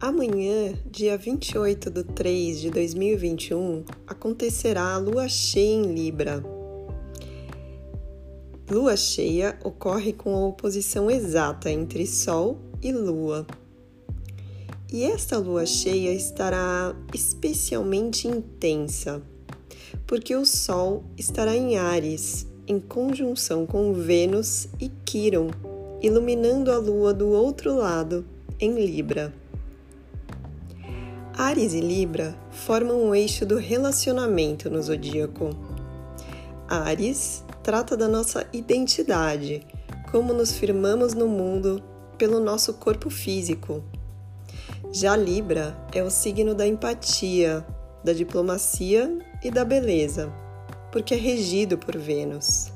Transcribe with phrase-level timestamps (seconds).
[0.00, 6.42] Amanhã, dia 28 de 3 de 2021, acontecerá a lua cheia em Libra.
[8.70, 13.46] Lua cheia ocorre com a oposição exata entre Sol e Lua.
[14.90, 19.20] E esta lua cheia estará especialmente intensa,
[20.06, 25.50] porque o Sol estará em Ares, em conjunção com Vênus e Quiron,
[26.02, 28.24] iluminando a lua do outro lado,
[28.58, 29.32] em Libra.
[31.36, 35.50] Ares e Libra formam o eixo do relacionamento no zodíaco.
[36.68, 39.66] Ares trata da nossa identidade,
[40.10, 41.82] como nos firmamos no mundo
[42.18, 43.82] pelo nosso corpo físico.
[44.92, 47.64] Já Libra é o signo da empatia,
[48.04, 50.32] da diplomacia e da beleza,
[50.90, 52.72] porque é regido por Vênus.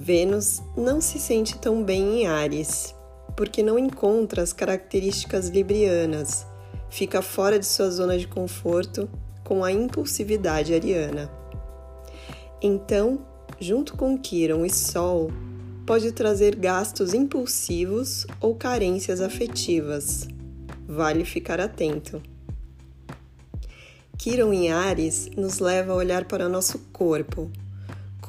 [0.00, 2.94] Vênus não se sente tão bem em Ares,
[3.36, 6.46] porque não encontra as características librianas
[6.90, 9.08] fica fora de sua zona de conforto
[9.44, 11.30] com a impulsividade ariana.
[12.60, 13.24] Então,
[13.58, 15.30] junto com Quiron e Sol,
[15.86, 20.28] pode trazer gastos impulsivos ou carências afetivas.
[20.86, 22.20] Vale ficar atento.
[24.18, 27.50] Quiron em Ares nos leva a olhar para nosso corpo,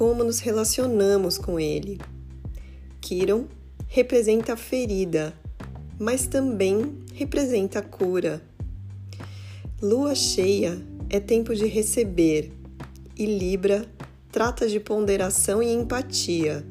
[0.02, 2.02] como nos relacionamos com ele.
[2.99, 3.45] Quiron
[3.88, 5.31] representa a ferida,
[5.99, 8.41] mas também representa a cura.
[9.80, 12.52] Lua cheia é tempo de receber
[13.16, 13.85] e Libra
[14.31, 16.65] trata de ponderação e empatia,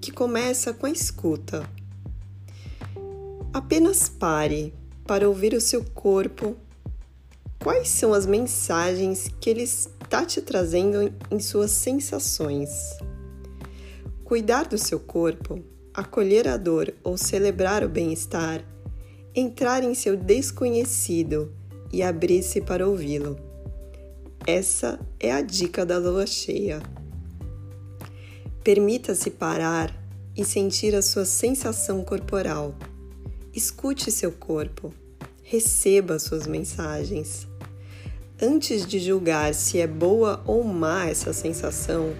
[0.00, 1.64] que começa com a escuta.
[3.52, 4.74] Apenas pare
[5.06, 6.56] para ouvir o seu corpo.
[7.62, 12.70] Quais são as mensagens que ele está te trazendo em suas sensações?
[14.24, 15.62] Cuidar do seu corpo,
[15.94, 18.64] acolher a dor ou celebrar o bem-estar,
[19.32, 21.52] entrar em seu desconhecido
[21.92, 23.38] e abrir-se para ouvi-lo.
[24.44, 26.82] Essa é a dica da lua cheia.
[28.64, 29.96] Permita-se parar
[30.36, 32.74] e sentir a sua sensação corporal.
[33.54, 34.92] Escute seu corpo.
[35.44, 37.51] Receba suas mensagens.
[38.44, 42.12] Antes de julgar se é boa ou má essa sensação,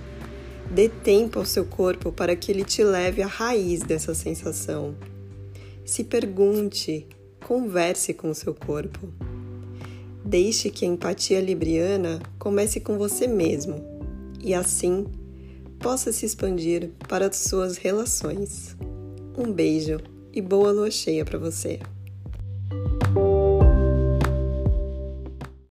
[0.70, 4.94] dê tempo ao seu corpo para que ele te leve à raiz dessa sensação.
[5.84, 7.08] Se pergunte,
[7.44, 9.12] converse com o seu corpo.
[10.24, 13.84] Deixe que a empatia libriana comece com você mesmo
[14.40, 15.08] e assim
[15.80, 18.76] possa se expandir para as suas relações.
[19.36, 19.98] Um beijo
[20.32, 21.80] e boa lua cheia para você!